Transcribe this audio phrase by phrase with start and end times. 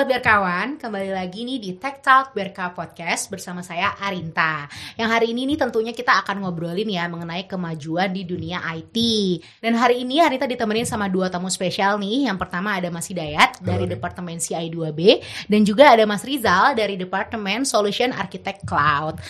[0.00, 4.64] Sobat Berkawan, kembali lagi nih di Tech Talk Berka Podcast bersama saya Arinta.
[4.96, 8.96] Yang hari ini nih tentunya kita akan ngobrolin ya mengenai kemajuan di dunia IT.
[9.60, 12.32] Dan hari ini Arinta ditemenin sama dua tamu spesial nih.
[12.32, 15.20] Yang pertama ada Mas Hidayat dari Departemen CI2B
[15.52, 19.20] dan juga ada Mas Rizal dari Departemen Solution Architect Cloud.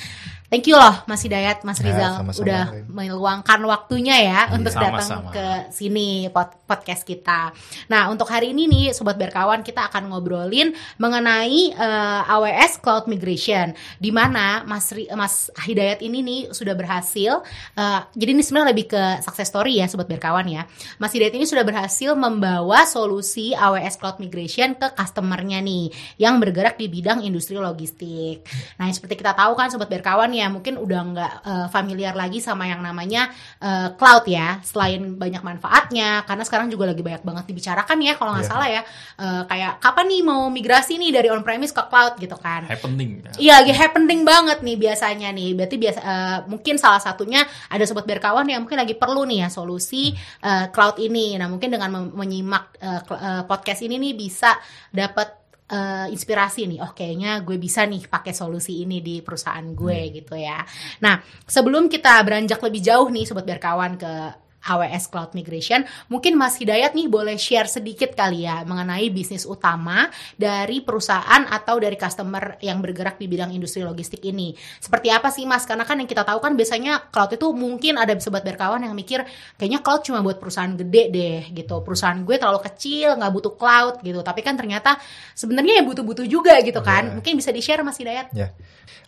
[0.50, 4.58] Thank you loh Mas Hidayat, Mas Ya, Rizal sama-sama, udah meluangkan waktunya ya Iya.
[4.58, 5.30] untuk datang Sama-sama.
[5.30, 7.54] ke sini pod- podcast kita.
[7.86, 13.70] Nah, untuk hari ini nih sobat berkawan kita akan ngobrolin mengenai eh, AWS Cloud Migration
[13.96, 18.86] di mana Mas Ri- Mas Hidayat ini nih sudah berhasil eh, jadi ini sebenarnya lebih
[18.88, 20.66] ke success story ya sobat berkawan ya.
[20.96, 26.74] Mas Hidayat ini sudah berhasil membawa solusi AWS Cloud Migration ke customernya nih yang bergerak
[26.74, 28.42] di bidang industri logistik.
[28.76, 32.64] Nah, seperti kita tahu kan sobat berkawan ya, mungkin udah nggak eh, familiar lagi sama
[32.64, 34.62] yang namanya eh, cloud ya.
[34.62, 38.52] Selain banyak manfaatnya, karena sekarang juga lagi banyak banget dibicarakan ya kalau nggak Iya.
[38.54, 38.82] salah ya.
[39.18, 42.64] Eh, kayak kapan nih mau migrasi nih dari on premise ke cloud gitu kan.
[42.70, 43.32] happening ya.
[43.36, 45.58] Iya, lagi happening banget nih biasanya nih.
[45.58, 49.48] Berarti biasa eh, mungkin salah satunya ada sobat berkawan yang mungkin lagi perlu nih ya
[49.50, 51.34] solusi eh, cloud ini.
[51.34, 53.00] Nah, mungkin dengan menyimak eh,
[53.42, 54.54] podcast ini nih bisa
[54.92, 55.39] dapat
[55.70, 56.78] eh, inspirasi nih.
[56.82, 60.60] Oh, kayaknya gue bisa nih pakai solusi ini di perusahaan gue gitu ya.
[61.00, 64.12] Nah, sebelum kita beranjak lebih jauh nih sobat berkawan ke
[64.60, 70.08] AWS Cloud Migration, mungkin Mas Hidayat nih boleh share sedikit kali ya mengenai bisnis utama
[70.36, 74.52] dari perusahaan atau dari customer yang bergerak di bidang industri logistik ini.
[74.78, 75.64] Seperti apa sih Mas?
[75.64, 79.24] Karena kan yang kita tahu kan biasanya cloud itu mungkin ada sobat berkawan yang mikir
[79.56, 81.80] kayaknya cloud cuma buat perusahaan gede deh gitu.
[81.80, 84.20] Perusahaan gue terlalu kecil nggak butuh cloud gitu.
[84.20, 85.00] Tapi kan ternyata
[85.32, 87.08] sebenarnya ya butuh-butuh juga gitu kan.
[87.08, 87.14] Iya.
[87.16, 88.32] Mungkin bisa di-share Mas Hidayat.
[88.36, 88.52] Ya,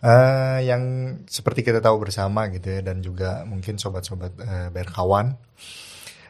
[0.03, 0.83] Eh, yang
[1.31, 5.31] seperti kita tahu bersama gitu ya, dan juga mungkin sobat-sobat eh, berkawan,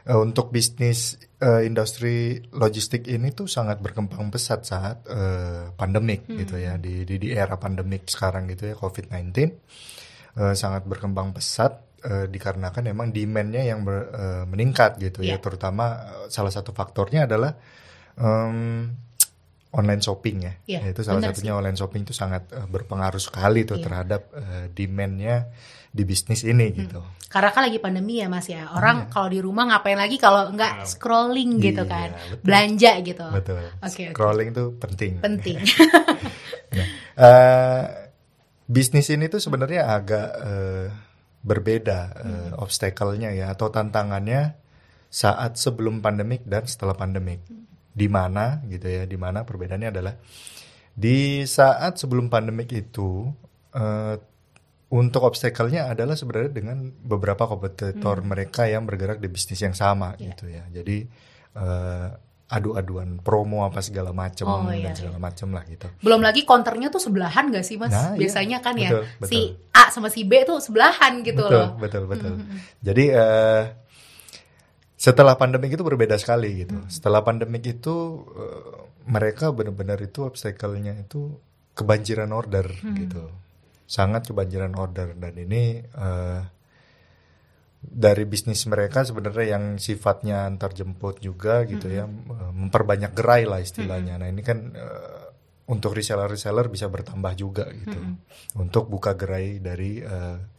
[0.04, 6.56] eh, untuk bisnis eh, industri logistik ini tuh sangat berkembang pesat saat eh, pandemik gitu
[6.58, 9.22] ya, di, di di era pandemik sekarang gitu ya, COVID-19
[10.40, 15.44] eh, sangat berkembang pesat eh, dikarenakan memang demand-nya yang ber- eh, meningkat gitu ya, Iya.
[15.44, 15.86] terutama
[16.28, 17.56] salah satu faktornya adalah
[18.20, 18.92] em,
[19.74, 20.54] online shopping ya.
[20.70, 23.84] Iya, itu salah satunya online shopping itu sangat eh, berpengaruh sekali tuh Iya.
[23.84, 25.50] terhadap eh, demand-nya
[25.90, 27.02] di bisnis ini gitu.
[27.30, 28.70] Karena kan lagi pandemi ya Mas ya.
[28.70, 32.10] Orang kalau di rumah ngapain lagi kalau nggak scrolling gitu Iya, kan.
[32.14, 32.42] betul.
[32.46, 33.26] Belanja gitu.
[33.30, 33.64] Betul.
[33.78, 34.14] Oke, oke.
[34.14, 35.12] Scrolling tuh penting.
[35.20, 35.58] Penting.
[37.14, 37.84] Eh,
[38.66, 40.86] bisnis ini tuh sebenarnya agak eh,
[41.46, 42.50] berbeda Hmm.
[42.58, 44.58] obstacle-nya ya atau tantangannya
[45.14, 47.46] saat sebelum pandemik dan setelah pandemik.
[47.94, 50.14] Di mana gitu ya, di mana perbedaannya adalah
[50.94, 53.30] di saat sebelum pandemik itu
[53.72, 54.16] eh,
[54.90, 60.18] untuk obstacle-nya adalah sebenarnya dengan beberapa kompetitor mereka yang bergerak di bisnis yang sama Hmm.
[60.18, 60.26] Iya.
[60.30, 60.64] gitu ya.
[60.70, 60.98] Jadi
[61.54, 62.10] eh,
[62.44, 65.90] adu-aduan promo apa segala macam Oh, iya, dan segala macam lah gitu.
[66.06, 67.90] Belum lagi counternya tuh sebelahan gak sih Mas?
[67.90, 68.20] Nah, iya.
[68.22, 69.40] Biasanya kan ya Betul, si.
[69.74, 71.70] A sama si B tuh sebelahan gitu betul, loh.
[71.82, 72.34] betul, betul.
[72.80, 73.62] Jadi eh,
[75.04, 76.80] setelah pandemik itu berbeda sekali gitu.
[76.88, 81.28] Setelah pandemik itu eh, mereka benar-benar itu obstacle-nya itu
[81.76, 83.28] kebanjiran order gitu.
[83.84, 86.42] Sangat kebanjiran order dan ini eh,
[87.84, 93.60] dari bisnis mereka sebenarnya yang sifatnya antar jemput juga gitu ya, eh, memperbanyak gerai lah
[93.60, 94.16] istilahnya.
[94.16, 95.24] Nah, ini kan eh,
[95.68, 98.00] untuk reseller-reseller bisa bertambah juga gitu.
[98.56, 100.53] Untuk buka gerai dari eh,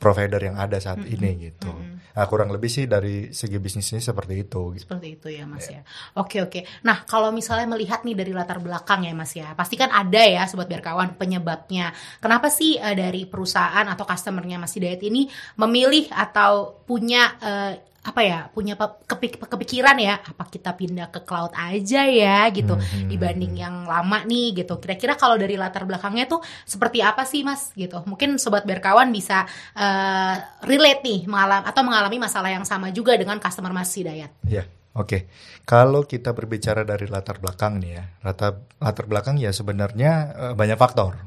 [0.00, 1.68] provider yang ada saat ini gitu.
[2.10, 4.74] Nah, kurang lebih sih dari segi bisnis ini seperti itu.
[4.74, 4.88] gitu.
[4.88, 5.84] Seperti itu ya Mas ya.
[6.16, 6.64] Oke oke.
[6.82, 10.48] Nah kalau misalnya melihat nih dari latar belakang ya Mas ya, pasti kan ada ya
[10.48, 11.92] sobat berkawan penyebabnya.
[12.18, 15.28] Kenapa sih eh, dari perusahaan atau customernya Mas Hidayat ini
[15.60, 21.52] memilih atau punya eh, apa ya punya kepik- kepikiran ya apa kita pindah ke cloud
[21.52, 24.80] aja ya gitu Hmm, dibanding yang lama nih gitu.
[24.80, 27.76] Kira-kira kalau dari latar belakangnya tuh seperti apa sih mas?
[27.76, 28.00] Gitu.
[28.08, 29.44] Mungkin sobat berkawan bisa
[29.76, 34.32] eh, relate nih mengalami atau mengalami masalah yang sama juga dengan customer mas Hidayat.
[34.48, 34.64] Ya,
[34.96, 35.28] oke.
[35.68, 40.80] Kalau kita berbicara dari latar belakang nih ya, latar latar belakang ya sebenarnya eh, banyak
[40.80, 41.20] faktor.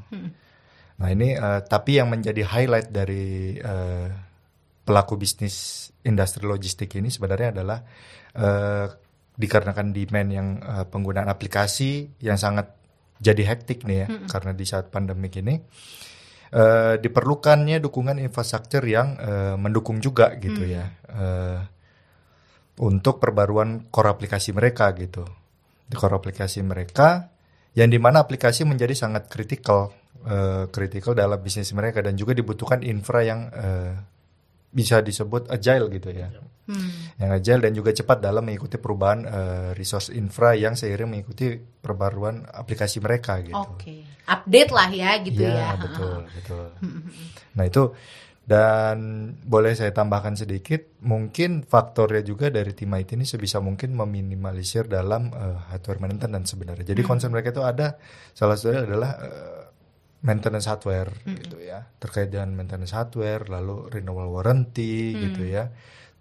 [0.94, 4.08] Nah ini eh, tapi yang menjadi highlight dari eh,
[4.84, 7.80] pelaku bisnis industri logistik ini sebenarnya adalah
[8.36, 8.86] eh,
[9.34, 12.70] dikarenakan demand yang eh, penggunaan aplikasi yang sangat
[13.18, 15.56] jadi hektik nih ya, karena di saat pandemik ini
[16.52, 20.84] eh, diperlukannya dukungan infrastruktur yang eh, mendukung juga gitu ya.
[21.08, 21.60] Eh,
[22.74, 25.22] untuk perbaruan core aplikasi mereka gitu.
[25.86, 27.30] Di core aplikasi mereka
[27.78, 29.94] yang di mana aplikasi menjadi sangat kritikal,
[30.74, 33.94] kritikal dalam bisnis mereka dan juga dibutuhkan infra yang eh,
[34.74, 36.34] bisa disebut agile gitu ya.
[36.64, 37.14] Hmm.
[37.20, 42.42] Yang agile dan juga cepat dalam mengikuti perubahan eh, resource infra yang seiring mengikuti perbaruan
[42.42, 43.54] aplikasi mereka gitu.
[43.54, 45.68] Oke, update lah ya gitu Iya, ya.
[45.78, 46.66] betul, betul.
[47.54, 47.82] Nah, itu
[48.44, 48.96] dan
[49.40, 55.32] boleh saya tambahkan sedikit, mungkin faktornya juga dari tim IT ini sebisa mungkin meminimalisir dalam
[55.32, 56.92] eh, hardware maintenance sebenarnya.
[56.92, 57.96] Jadi concern mereka itu ada
[58.36, 59.64] salah satunya adalah eh,
[60.24, 61.84] maintenance hardware gitu ya.
[62.00, 65.68] Terkait dengan maintenance hardware, lalu renewal warranty gitu ya.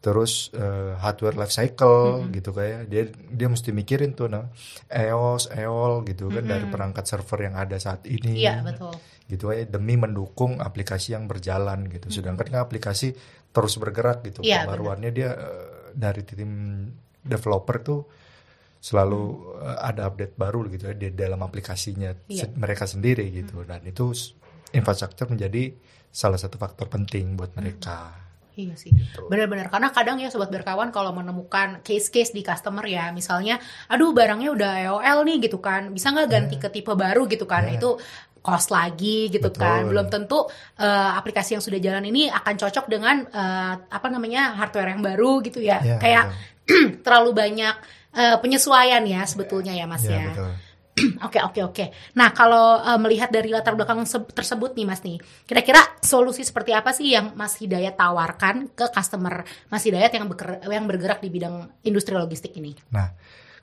[0.04, 4.52] Terus eh, hardware life cycle gitu kayak dia dia mesti mikirin tuh nah
[4.92, 8.92] EOS, EOL gitu kan dari perangkat server yang ada saat ini Iya betul.
[9.32, 12.12] gitu ya demi mendukung aplikasi yang berjalan gitu.
[12.12, 13.16] Sedangkan kan aplikasi
[13.56, 14.44] terus bergerak gitu.
[14.44, 16.52] Iya, Pembaruannya dia eh, dari tim
[17.24, 18.02] developer tuh
[18.84, 19.24] selalu
[19.64, 22.52] eh, ada update baru gitu ya di dalam aplikasinya Iya.
[22.52, 23.64] se- mereka sendiri gitu.
[23.64, 24.12] Dan itu
[24.76, 25.72] infrastruktur menjadi
[26.12, 28.20] salah satu faktor penting buat mereka.
[28.54, 28.94] Iya sih,
[29.34, 33.58] benar-benar karena kadang ya sobat berkawan kalau menemukan case-case di customer ya, misalnya,
[33.90, 37.66] aduh barangnya udah EOL nih gitu kan, bisa nggak ganti ke tipe baru gitu kan?
[37.66, 37.82] Ya.
[37.82, 37.98] Itu
[38.46, 39.58] cost lagi gitu Betul.
[39.58, 40.46] kan, belum tentu
[40.78, 45.42] eh, aplikasi yang sudah jalan ini akan cocok dengan eh, apa namanya hardware yang baru
[45.42, 46.30] gitu ya, Ya, kayak
[47.06, 47.76] terlalu banyak
[48.16, 50.28] eh, penyesuaian ya sebetulnya ya Mas Ya, ya.
[50.32, 50.54] betul.
[51.26, 51.86] Oke oke oke.
[52.14, 55.18] Nah kalau eh, melihat dari latar belakang se- tersebut nih Mas nih,
[55.50, 59.42] kira-kira solusi seperti apa sih yang Mas Hidayat tawarkan ke customer
[59.74, 62.78] Mas Hidayat yang bergerak, yang bergerak di bidang industri logistik ini?
[62.94, 63.10] Nah,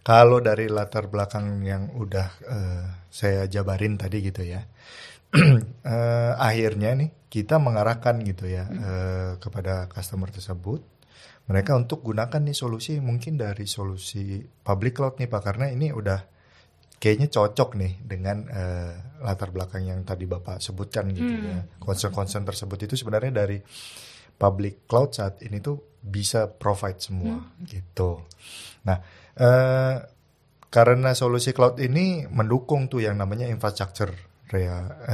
[0.03, 4.67] kalau dari latar belakang yang udah eh, saya jabarin tadi gitu ya,
[5.87, 10.83] eh, akhirnya nih kita mengarahkan gitu ya eh, kepada customer tersebut,
[11.51, 16.23] mereka untuk gunakan nih solusi mungkin dari solusi public cloud nih pak, karena ini udah
[17.03, 18.93] kayaknya cocok nih dengan eh,
[19.27, 23.59] latar belakang yang tadi bapak sebutkan gitu ya, concern-concern tersebut itu sebenarnya dari
[24.39, 28.23] public cloud saat ini tuh bisa provide semua gitu.
[28.87, 29.03] Nah,
[29.35, 29.97] eh,
[30.71, 34.15] karena solusi cloud ini mendukung tuh yang namanya infrastructure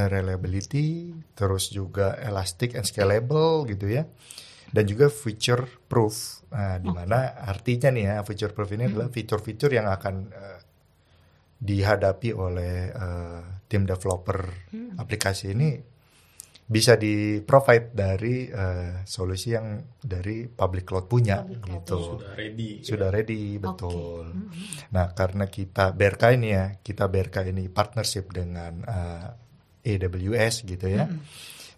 [0.07, 4.05] reliability, terus juga elastic and scalable gitu ya,
[4.71, 6.43] dan juga feature proof.
[6.51, 10.59] Nah, di mana artinya nih ya feature proof ini adalah fitur-fitur yang akan eh,
[11.57, 14.47] dihadapi oleh eh, tim developer
[14.99, 15.71] aplikasi ini.
[16.67, 21.99] Bisa di provide dari eh, solusi yang dari public cloud punya Public cloud, gitu.
[22.03, 22.71] sudah ready.
[22.83, 24.35] sudah ready betul.
[24.91, 29.27] Nah karena kita BRK ini ya kita BRK ini partnership dengan eh,
[29.87, 31.07] AWS gitu ya,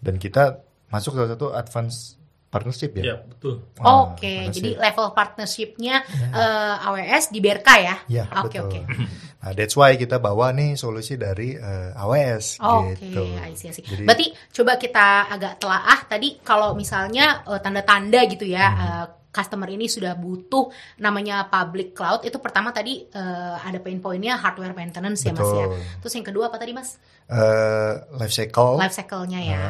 [0.02, 2.19] dan kita masuk salah satu advance
[2.50, 3.04] partnership ya.
[3.04, 3.62] Ya, betul.
[3.78, 4.52] Ah, Oke, partnership.
[4.52, 5.96] jadi level partnershipnya
[6.30, 7.96] eh, AWS di BRK ya?
[8.08, 8.68] Ya Oke betul.
[8.68, 8.82] oke.
[9.40, 13.24] Nah that's why kita bawa nih solusi dari eh, AWS Oke, gitu.
[13.40, 13.82] I see, I see.
[13.82, 18.84] Jadi- Berarti coba kita agak telaah tadi kalau misalnya eh, tanda-tanda gitu ya Hmm.
[18.84, 20.68] eh, customer ini sudah butuh
[20.98, 25.72] namanya public cloud itu pertama tadi eh, ada pain pointnya hardware maintenance ya Mas ya.
[25.72, 25.80] Betul.
[26.04, 27.00] Terus yang kedua apa tadi Mas?
[27.30, 29.64] Eh, life cycle, Life cycle-nya ya,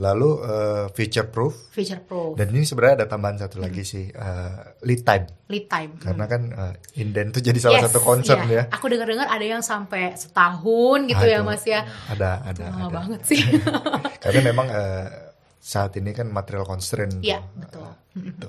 [0.00, 4.52] lalu eh, feature proof, feature proof, dan ini sebenarnya ada tambahan satu lagi sih eh,
[4.88, 5.26] lead time.
[5.52, 6.00] lead time.
[6.00, 6.74] Karena kan eh,
[7.04, 8.64] inden itu jadi salah Yes, satu concern iya.
[8.68, 8.72] ya.
[8.72, 11.84] Aku dengar-dengar ada yang sampai setahun gitu ya Aduh, Mas ya.
[12.08, 12.94] Ada, ada, Lama ada.
[13.04, 13.40] banget sih.
[14.24, 15.06] Karena memang eh,
[15.60, 17.20] saat ini kan material constraint.
[17.20, 18.01] Iya, betul.
[18.12, 18.48] Gitu.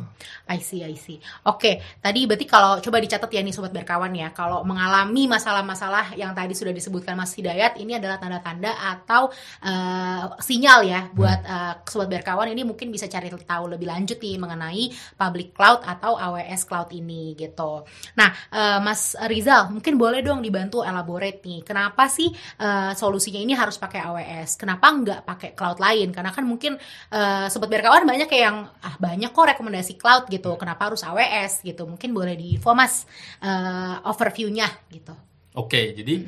[0.51, 1.23] I see, I see.
[1.47, 6.35] Oke, tadi berarti kalau coba dicatat ya nih sobat berkawan ya, kalau mengalami masalah-masalah yang
[6.35, 9.31] tadi sudah disebutkan Mas Hidayat, ini adalah tanda-tanda atau
[9.63, 14.35] eh, sinyal ya buat eh, sobat berkawan ini mungkin bisa cari tahu lebih lanjut nih
[14.35, 14.83] mengenai
[15.15, 17.87] public cloud atau AWS cloud ini gitu.
[18.19, 22.27] Nah, eh, Mas Rizal, mungkin boleh dong dibantu elaborate nih, kenapa sih
[22.59, 24.59] eh, solusinya ini harus pakai AWS?
[24.59, 26.11] Kenapa nggak pakai cloud lain?
[26.11, 26.75] Karena kan mungkin
[27.15, 30.53] eh, sobat berkawan banyak yang ah banyak kok rekomendasi cloud gitu.
[30.57, 31.85] Kenapa harus AWS gitu?
[31.85, 33.05] Mungkin boleh diinfo Mas
[33.39, 35.13] eh, overview-nya gitu.
[35.53, 36.25] Oke, jadi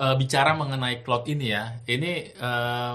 [0.00, 2.94] eh, bicara mengenai cloud ini ya, ini eh,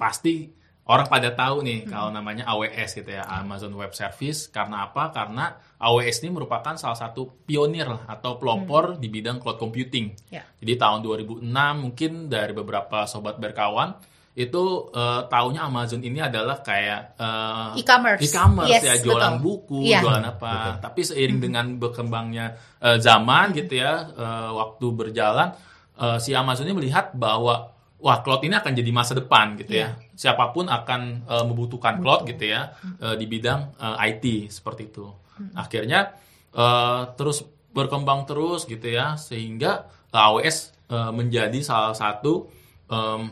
[0.00, 0.48] pasti
[0.88, 4.48] orang pada tahu nih kalau namanya AWS gitu ya, Amazon Web Service.
[4.48, 5.12] Karena apa?
[5.12, 10.16] Karena AWS ini merupakan salah satu pionir atau pelopor di bidang cloud computing.
[10.32, 10.42] Ya.
[10.58, 11.44] Jadi tahun 2006
[11.76, 13.94] mungkin dari beberapa sobat berkawan
[14.38, 18.22] itu eh, taunya Amazon ini adalah kayak eh, E-commerce.
[18.22, 19.42] e-commerce Yes, ya jualan betul.
[19.42, 19.98] buku, Iya.
[19.98, 20.78] jualan apa.
[20.78, 22.46] Tapi seiring dengan berkembangnya
[22.78, 25.50] eh, zaman gitu ya, eh, waktu berjalan,
[25.94, 29.98] eh, si Amazon ini melihat bahwa wah cloud ini akan jadi masa depan gitu ya.
[30.14, 35.10] Siapa pun akan eh, membutuhkan cloud gitu ya eh, di bidang eh, IT seperti itu.
[35.52, 36.14] Akhirnya
[36.48, 42.46] eh, terus berkembang terus gitu ya, sehingga AWS eh, menjadi salah satu
[42.86, 43.28] em,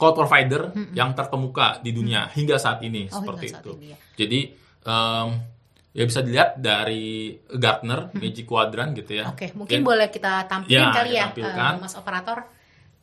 [0.00, 3.76] cloud provider yang terkemuka di dunia hingga saat ini Oh, seperti saat itu.
[3.76, 3.96] ini, ya.
[4.16, 4.40] Jadi
[4.80, 5.26] em,
[5.90, 9.28] ya bisa dilihat dari Gartner Magic Quadrant gitu ya.
[9.28, 11.72] Oke, mungkin boleh kita tampilkan Ya, kali ya, kita tampilkan.
[11.76, 12.38] eh, Mas Operator.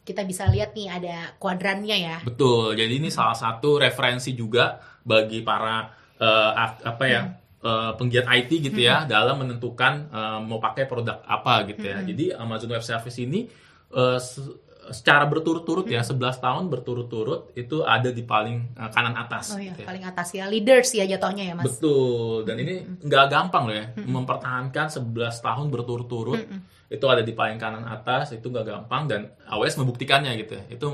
[0.01, 2.17] Kita bisa lihat nih ada kuadrannya ya.
[2.23, 2.73] Betul.
[2.73, 5.83] Jadi ini salah satu referensi juga bagi para
[6.15, 7.21] eh, ak- apa ya
[7.59, 11.99] eh, penggiat IT gitu ya dalam menentukan eh, mau pakai produk apa gitu ya.
[12.01, 13.51] Jadi Amazon Web Service ini
[13.91, 19.55] eh, se- secara berturut-turut ya 11 tahun berturut-turut itu ada di paling eh, kanan atas.
[19.55, 19.87] Oh ya, gitu ya.
[19.87, 21.65] paling atas ya, leaders ya jatuhnya ya, Mas.
[21.67, 22.43] Betul.
[22.43, 26.41] Dan ini nggak gampang loh ya mempertahankan 11 tahun berturut-turut
[26.87, 30.63] itu ada di paling kanan atas itu nggak gampang dan AWS membuktikannya gitu ya.
[30.71, 30.87] Itu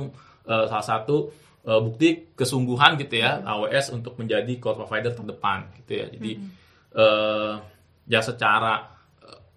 [0.45, 1.33] eh, salah satu
[1.65, 6.05] eh, bukti kesungguhan gitu ya AWS untuk menjadi cloud provider terdepan gitu ya.
[6.13, 6.31] Jadi
[6.93, 7.53] eh,
[8.07, 8.92] ya secara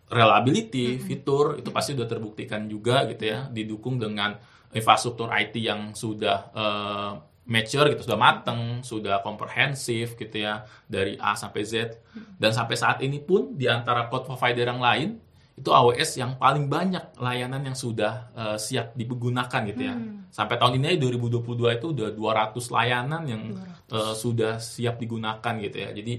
[0.07, 4.39] reliability, fitur itu pasti sudah terbuktikan juga gitu ya, didukung dengan
[4.71, 7.13] infrastruktur IT yang sudah eh,
[7.47, 11.99] mature gitu, sudah mateng, sudah komprehensif gitu ya, dari A sampai Z.
[12.39, 15.11] Dan sampai saat ini pun di antara cloud provider yang lain
[15.57, 19.95] itu AWS yang paling banyak layanan yang sudah eh, siap digunakan gitu ya.
[20.29, 23.43] Sampai tahun ini 2022 itu udah 200 layanan yang
[23.91, 25.91] eh, sudah siap digunakan gitu ya.
[25.97, 26.15] Jadi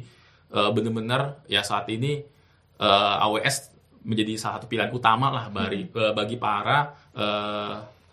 [0.52, 2.26] eh, benar-benar ya saat ini
[2.82, 3.77] eh, AWS
[4.08, 6.96] menjadi salah satu pilihan utama lah bagi eh, bagi para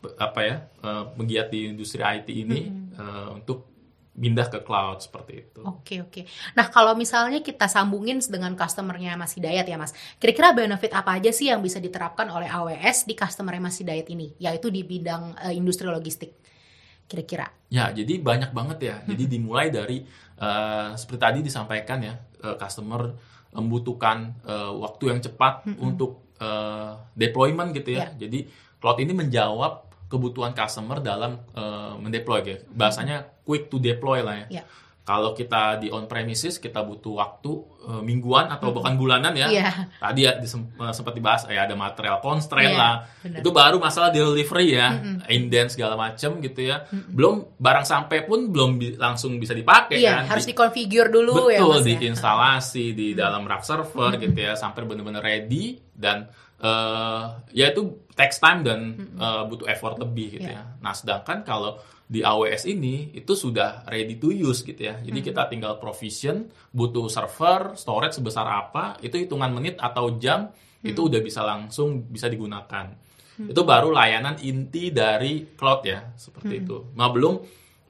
[0.04, 2.60] be- apa ya eh, penggiat di industri IT ini
[2.98, 3.72] eh, untuk
[4.14, 5.60] pindah ke cloud seperti itu.
[5.66, 6.22] Oke oke.
[6.54, 9.90] Nah kalau misalnya kita sambungin dengan customernya Mas Hidayat ya Mas,
[10.22, 14.30] kira-kira benefit apa aja sih yang bisa diterapkan oleh AWS di customernya Mas Hidayat ini,
[14.38, 16.30] yaitu di bidang eh, industri logistik,
[17.10, 17.50] kira-kira?
[17.74, 18.96] Ya, jadi banyak banget ya.
[19.02, 20.06] Jadi dimulai dari
[20.38, 23.10] eh, seperti tadi disampaikan ya, eh, customer
[23.54, 28.10] membutuhkan eh, waktu yang cepat untuk eh, deployment gitu ya.
[28.12, 28.50] Jadi
[28.82, 32.58] cloud ini menjawab kebutuhan customer dalam eh, mendeploy ya.
[32.68, 34.60] Bahasanya quick to deploy lah ya.
[34.60, 34.64] Ya.
[35.04, 37.52] Kalau kita di on premises kita butuh waktu
[37.84, 39.52] eh, mingguan atau bahkan bulanan ya.
[39.52, 39.68] Iya.
[40.00, 42.94] Tadi ya disem- eh, sempat dibahas ya ada material constraint Iya, lah.
[43.20, 43.38] benar.
[43.44, 44.96] Itu baru masalah delivery ya,
[45.28, 46.88] inden segala macam gitu ya.
[46.88, 50.32] Belum barang sampai pun belum bi- langsung bisa dipakai Iya, kan.
[50.32, 52.00] harus Di- dikonfigur dulu ya Betul, ya.
[52.00, 58.40] diinstalasi di dalam rack server gitu ya sampai benar-benar ready dan eh, ya itu takes
[58.40, 58.78] time dan
[59.14, 60.64] eh, butuh effort lebih gitu Iya.
[60.64, 60.80] ya.
[60.80, 65.00] Nah, sedangkan kalau di AWS ini itu sudah ready to use gitu ya.
[65.00, 70.52] Jadi kita tinggal provision, butuh server, storage sebesar apa, itu hitungan menit atau jam
[70.84, 72.92] itu udah bisa langsung bisa digunakan.
[73.34, 76.92] Itu baru layanan inti dari cloud ya, seperti itu.
[76.94, 77.40] Nah, belum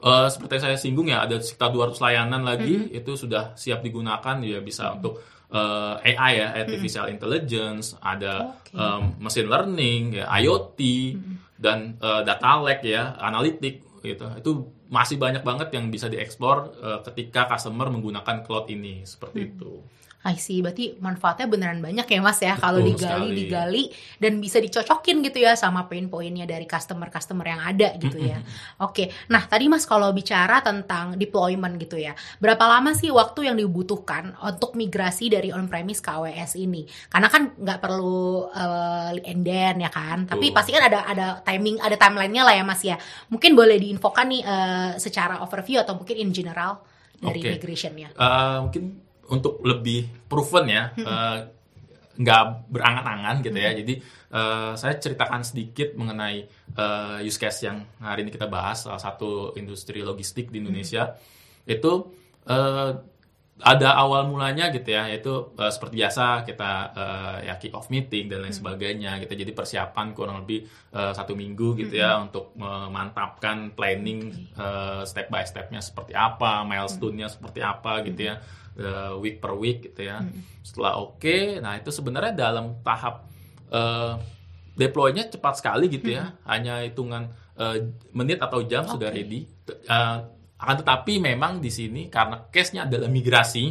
[0.00, 4.62] eh, seperti saya singgung ya ada sekitar 200 layanan lagi itu sudah siap digunakan ya
[4.62, 8.78] bisa untuk eh, AI ya, artificial intelligence, ada Oke.
[8.78, 10.80] em, machine learning, ya, IoT
[11.58, 14.26] dan eh, data lake ya, analitik gitu.
[14.36, 14.50] Itu
[14.92, 19.80] masih banyak banget yang bisa dieksplor eh, ketika customer menggunakan cloud ini seperti itu.
[20.24, 23.36] I see, berarti manfaatnya beneran banyak ya Mas ya kalau digali sekali.
[23.36, 23.84] digali
[24.16, 28.40] dan bisa dicocokin gitu ya sama pain-poinnya dari customer-customer yang ada gitu ya.
[28.80, 33.56] Oke, nah tadi Mas kalau bicara tentang deployment gitu ya, berapa lama sih waktu yang
[33.60, 36.88] dibutuhkan untuk migrasi dari on-premise ke AWS ini?
[37.12, 40.56] Karena kan nggak perlu uh, and then ya kan, tapi Betul.
[40.56, 42.96] pasti kan ada ada timing, ada timelinenya lah ya Mas ya.
[43.28, 46.80] Mungkin boleh diinfokan nih uh, secara overview atau mungkin in general
[47.20, 47.50] dari Oke.
[47.56, 48.08] migrationnya.
[48.14, 48.84] Eh, mungkin
[49.30, 51.38] untuk lebih proven ya, eh,
[52.14, 53.70] nggak berangan-angan gitu ya.
[53.74, 53.94] Jadi
[54.34, 56.36] eh, saya ceritakan sedikit mengenai
[56.76, 61.14] eh, use case yang hari ini kita bahas, salah satu industri logistik di Indonesia.
[61.64, 62.12] Itu
[62.46, 62.90] eh,
[63.62, 68.26] ada awal mulanya gitu ya, yaitu eh, seperti biasa kita eh, ya kick off meeting
[68.26, 69.30] dan lain sebagainya gitu.
[69.30, 75.46] Jadi persiapan kurang lebih eh, satu minggu gitu ya untuk memantapkan planning eh, step by
[75.46, 78.42] stepnya seperti apa, milestone-nya seperti apa gitu ya,
[78.74, 80.26] eh, week per week gitu ya.
[80.66, 83.30] Setelah oke, nah itu sebenarnya dalam tahap
[83.70, 84.18] eh,
[84.74, 89.22] deploy-nya cepat sekali gitu ya, hanya hitungan eh, menit atau jam sudah Oke.
[89.22, 89.46] ready.
[89.70, 90.18] Eh,
[90.64, 93.64] akan tetapi memang di sini karena case-nya adalah migrasi,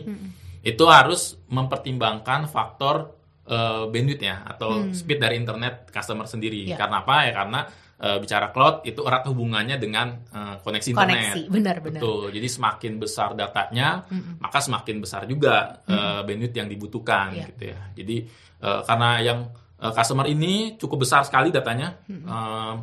[0.64, 6.70] itu harus mempertimbangkan faktor eh, bandwidth ya atau speed dari internet customer sendiri.
[6.70, 6.78] Iya.
[6.80, 7.32] Karena apa ya?
[7.36, 7.60] Karena
[8.00, 11.16] eh, bicara cloud itu erat hubungannya dengan eh, koneksi internet.
[11.20, 12.00] Koneksi, benar-benar.
[12.00, 12.24] Betul.
[12.32, 14.08] Jadi semakin besar datanya,
[14.40, 17.46] maka semakin besar juga eh, bandwidth yang dibutuhkan Iya.
[17.52, 17.80] gitu ya.
[17.98, 18.18] Jadi
[18.64, 19.40] eh, karena yang
[19.84, 22.00] eh, customer ini cukup besar sekali datanya.
[22.08, 22.76] eh,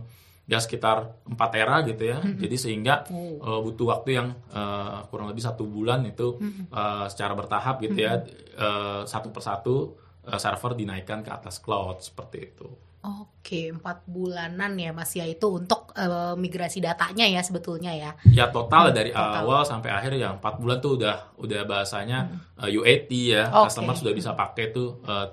[0.51, 2.19] ya sekitar 4 tera gitu ya.
[2.19, 3.39] Jadi sehingga Oh.
[3.39, 8.19] eh, butuh waktu yang eh, kurang lebih satu bulan itu eh, secara bertahap gitu ya.
[8.53, 12.67] eh, satu persatu eh, server dinaikkan ke atas cloud seperti itu.
[13.01, 18.11] Oke, empat bulanan ya Mas ya itu untuk eh, migrasi datanya ya sebetulnya ya.
[18.27, 19.41] Ya total Hmm, dari total.
[19.41, 22.19] awal sampai akhir ya empat bulan tuh udah udah bahasanya
[22.59, 23.55] eh, UAT ya, Hmm.
[23.57, 23.65] Oke.
[23.71, 25.27] customer sudah bisa pakai tuh eh,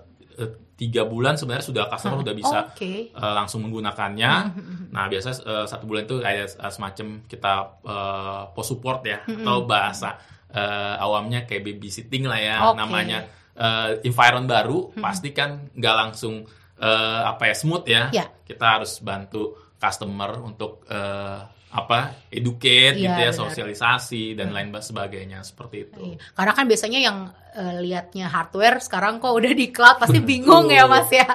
[0.77, 3.09] tiga bulan sebenarnya sudah customer udah bisa Oke.
[3.09, 4.31] eh, langsung menggunakannya.
[4.47, 7.53] Hmm, Nah biasa eh, satu bulan itu kayak eh, semacam kita
[7.85, 10.17] eh, post support ya Hmm, atau bahasa
[10.49, 12.81] eh, awamnya kayak babysitting lah ya Oke.
[12.81, 16.41] namanya eh, environment baru pasti kan nggak langsung
[16.81, 18.03] eh, apa ya smooth ya.
[18.09, 18.25] Ya.
[18.41, 21.41] Kita harus bantu customer untuk eh,
[21.77, 23.37] apa educate Iya, gitu ya benar.
[23.37, 26.01] sosialisasi dan lain sebagainya seperti itu.
[26.01, 26.17] Iya.
[26.33, 27.17] Karena kan biasanya yang
[27.53, 31.29] eh, liatnya hardware sekarang kok udah di cloud pasti bingung ya Mas ya.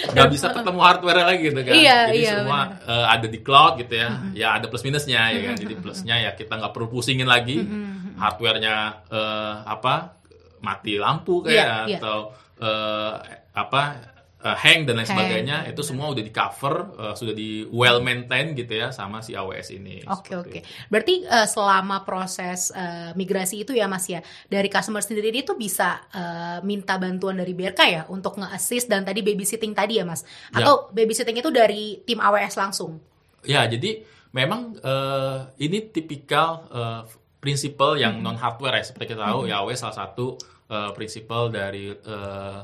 [0.00, 1.72] nggak bisa ketemu hardware lagi gitu kan.
[1.76, 4.08] Iya, Jadi iya, semua eh, ada di cloud gitu ya.
[4.32, 5.54] Ya ada plus minusnya ya kan.
[5.56, 7.64] Jadi plusnya ya kita nggak perlu pusingin lagi
[8.16, 8.74] hardwarenya
[9.08, 10.16] eh, apa
[10.60, 11.98] mati lampu kayak Iya, iya.
[12.00, 12.18] atau
[12.60, 13.12] eh,
[13.56, 13.82] apa
[14.40, 18.00] eh, hang dan lain Hang, sebagainya itu semua udah di cover eh, sudah di well
[18.00, 20.02] maintain gitu ya sama si AWS ini.
[20.08, 20.60] Oke Seperti oke.
[20.60, 20.88] itu.
[20.88, 26.00] Berarti eh, selama proses eh, migrasi itu ya Mas ya, dari customer sendiri itu bisa
[26.10, 30.24] eh, minta bantuan dari BRK ya untuk nge-assist dan tadi babysitting tadi ya Mas.
[30.52, 30.64] Ya.
[30.64, 33.00] Atau babysitting itu dari tim AWS langsung.
[33.44, 37.02] Ya, jadi memang eh, ini tipikal eh,
[37.40, 40.36] prinsipal yang non hardware ya seperti kita tahu ya AWS salah satu
[40.68, 42.58] eh, prinsipal dari eh,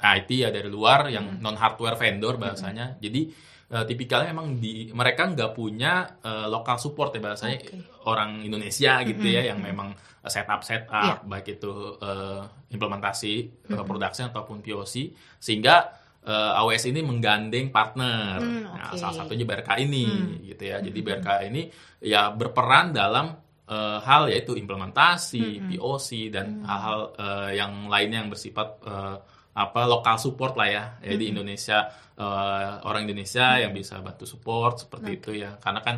[0.00, 2.96] IT ya dari luar yang non hardware vendor bahasanya.
[2.96, 3.30] Jadi
[3.68, 7.76] eh, tipikalnya memang di mereka nggak punya eh, local support ya bahasanya Oke.
[8.04, 11.28] orang Indonesia gitu ya yang memang setup setup Iya.
[11.28, 13.32] baik itu eh, implementasi
[13.68, 14.94] eh, production ataupun POC
[15.36, 18.36] sehingga eh, AWS ini menggandeng partner.
[18.36, 18.96] Hmm, Nah, oke.
[18.96, 20.06] salah satunya BRK ini
[20.44, 20.80] gitu ya.
[20.80, 21.68] Jadi BRK ini
[22.00, 23.32] ya berperan dalam
[23.64, 29.16] eh, hal yaitu implementasi, POC dan hal-hal eh, yang lainnya yang bersifat eh,
[29.54, 30.84] apa lokal support lah ya.
[31.02, 35.58] Ya di Indonesia eh, orang Indonesia yang bisa bantu support seperti itu ya.
[35.58, 35.96] Karena kan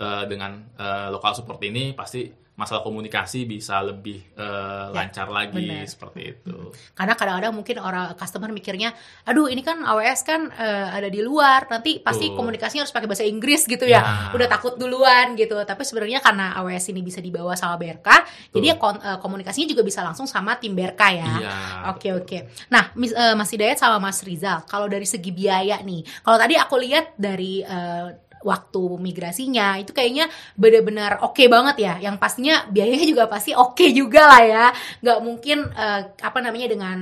[0.00, 5.88] eh, dengan eh, lokal support ini pasti masalah komunikasi bisa lebih eh, lancar lagi benar.
[5.88, 6.56] seperti itu.
[6.92, 8.92] Karena kadang-kadang mungkin orang customer mikirnya,
[9.24, 12.36] aduh ini kan AWS kan eh, ada di luar, nanti pasti Betul.
[12.36, 14.04] komunikasinya harus pakai bahasa Inggris gitu ya.
[14.04, 14.36] Ya.
[14.36, 15.56] Udah takut duluan gitu.
[15.56, 18.08] Tapi sebenarnya karena AWS ini bisa dibawa sama BRK,
[18.52, 21.28] jadi ya kon- komunikasinya juga bisa langsung sama tim BRK ya.
[21.40, 21.56] Iya.
[21.96, 22.38] Oke oke.
[22.68, 26.60] Nah, Mis, eh, Mas Hidayat sama Mas Rizal, kalau dari segi biaya nih, kalau tadi
[26.60, 31.94] aku lihat dari eh, waktu migrasinya itu kayaknya benar-benar oke banget ya.
[32.00, 34.64] Yang pastinya biayanya juga pasti oke juga lah ya.
[35.04, 36.98] Nggak mungkin eh, apa namanya dengan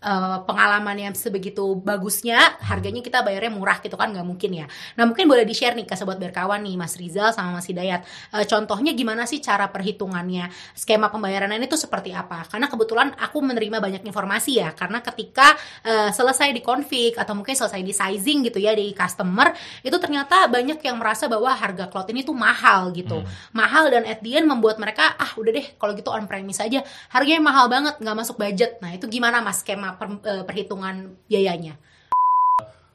[0.00, 4.66] eh, pengalaman yang sebegitu bagusnya harganya kita bayarnya murah gitu kan nggak mungkin ya.
[4.96, 8.08] Nah mungkin boleh di share nih ke sobat berkawan nih Mas Rizal sama Mas Hidayat.
[8.40, 12.48] Eh, contohnya gimana sih cara perhitungannya skema pembayarannya itu seperti apa?
[12.48, 14.72] Karena kebetulan aku menerima banyak informasi ya.
[14.72, 15.52] Karena ketika
[15.84, 19.52] eh, selesai di config atau mungkin selesai di sizing gitu ya di customer
[19.84, 23.22] itu ternyata banyak yang merasa bahwa harga cloud ini tuh mahal gitu.
[23.50, 26.80] Mahal dan at the end membuat mereka ah udah deh kalau gitu on premise aja.
[27.08, 28.78] Harganya mahal banget nggak masuk budget.
[28.78, 30.94] Nah itu gimana mas skema per- eh, perhitungan
[31.26, 31.74] biayanya?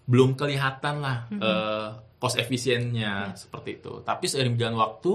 [0.04, 1.40] belum kelihatan lah Mhm.
[1.40, 1.88] eh,
[2.20, 3.36] cost efisiennya Ya.
[3.36, 4.04] seperti itu.
[4.04, 5.12] Tapi seiring berjalan waktu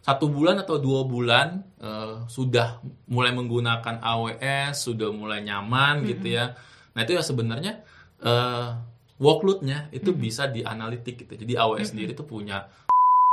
[0.00, 6.06] satu bulan atau dua bulan eh, sudah mulai menggunakan AWS, sudah mulai nyaman Mhm.
[6.08, 6.56] gitu ya.
[6.90, 7.84] Nah itu ya sebenarnya
[8.20, 8.68] eh,
[9.20, 10.18] workloadnya itu Mhm.
[10.18, 11.36] bisa dianalitik gitu.
[11.36, 12.64] Jadi AWS sendiri tuh punya.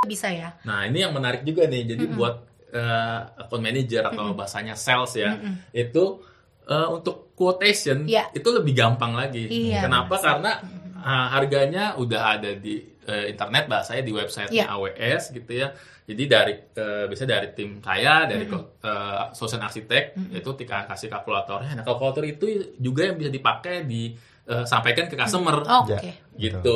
[0.04, 0.54] Bisa ya?
[0.62, 1.84] Nah ini yang menarik juga nih.
[1.88, 2.14] Jadi Mhm.
[2.14, 2.36] buat
[2.68, 5.72] eh, account manager atau bahasanya sales ya Mm-mm.
[5.72, 6.20] itu
[6.68, 8.28] eh, untuk quotation Iya.
[8.36, 9.48] itu lebih gampang lagi.
[9.48, 10.20] Iya, Kenapa?
[10.20, 10.24] benar.
[10.28, 10.52] Karena
[11.00, 14.68] ah, harganya udah ada di eh, internet bahasanya di website Iya.
[14.68, 15.72] AWS gitu ya.
[16.04, 20.04] Jadi dari eh, biasanya dari tim saya dari eh, solution arsitek
[20.36, 21.72] itu tika kasih kalkulatornya.
[21.72, 22.46] Nah kalkulator itu
[22.76, 24.12] juga yang bisa dipakai di
[24.48, 26.00] eh, sampaikan ke customer Oh, Ya.
[26.00, 26.12] Oke.
[26.40, 26.76] gitu.